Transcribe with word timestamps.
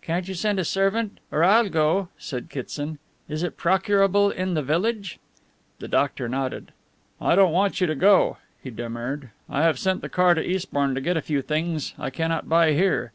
"Can't 0.00 0.28
you 0.28 0.34
send 0.34 0.60
a 0.60 0.64
servant 0.64 1.18
or 1.32 1.42
I'll 1.42 1.68
go," 1.68 2.06
said 2.18 2.48
Kitson. 2.50 3.00
"Is 3.28 3.42
it 3.42 3.56
procurable 3.56 4.30
in 4.30 4.54
the 4.54 4.62
village?" 4.62 5.18
The 5.80 5.88
doctor 5.88 6.28
nodded. 6.28 6.70
"I 7.20 7.34
don't 7.34 7.50
want 7.50 7.80
you 7.80 7.88
to 7.88 7.96
go," 7.96 8.36
he 8.62 8.70
demurred. 8.70 9.30
"I 9.50 9.62
have 9.62 9.80
sent 9.80 10.02
the 10.02 10.08
car 10.08 10.34
to 10.34 10.40
Eastbourne 10.48 10.94
to 10.94 11.00
get 11.00 11.16
a 11.16 11.20
few 11.20 11.42
things 11.42 11.94
I 11.98 12.10
cannot 12.10 12.48
buy 12.48 12.74
here. 12.74 13.10